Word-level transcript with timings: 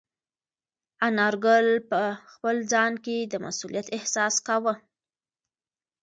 انارګل 1.07 1.67
په 1.89 2.01
خپل 2.31 2.55
ځان 2.71 2.93
کې 3.05 3.17
د 3.31 3.33
مسؤلیت 3.45 3.87
احساس 3.97 4.35
کاوه. 4.47 4.73